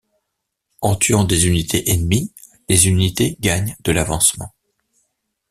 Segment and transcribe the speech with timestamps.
[0.81, 2.33] En tuant des unités ennemies,
[2.69, 4.51] les unités gagnent de l’avancement.